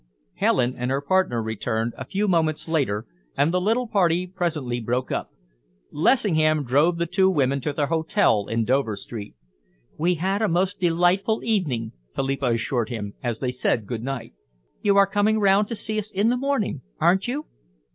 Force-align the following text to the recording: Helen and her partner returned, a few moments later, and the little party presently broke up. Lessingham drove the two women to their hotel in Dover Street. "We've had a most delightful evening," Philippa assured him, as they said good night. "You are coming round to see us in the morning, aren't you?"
Helen 0.33 0.73
and 0.75 0.89
her 0.89 0.99
partner 0.99 1.43
returned, 1.43 1.93
a 1.95 2.05
few 2.05 2.27
moments 2.27 2.67
later, 2.67 3.05
and 3.37 3.53
the 3.53 3.61
little 3.61 3.85
party 3.87 4.25
presently 4.25 4.79
broke 4.79 5.11
up. 5.11 5.29
Lessingham 5.91 6.63
drove 6.63 6.97
the 6.97 7.05
two 7.05 7.29
women 7.29 7.61
to 7.61 7.71
their 7.71 7.85
hotel 7.85 8.47
in 8.47 8.65
Dover 8.65 8.97
Street. 8.97 9.35
"We've 9.99 10.17
had 10.17 10.41
a 10.41 10.47
most 10.47 10.79
delightful 10.79 11.43
evening," 11.43 11.91
Philippa 12.15 12.47
assured 12.55 12.89
him, 12.89 13.13
as 13.23 13.37
they 13.37 13.51
said 13.51 13.85
good 13.85 14.01
night. 14.01 14.33
"You 14.81 14.97
are 14.97 15.05
coming 15.05 15.37
round 15.37 15.67
to 15.67 15.75
see 15.75 15.99
us 15.99 16.09
in 16.11 16.29
the 16.29 16.35
morning, 16.37 16.81
aren't 16.99 17.27
you?" 17.27 17.45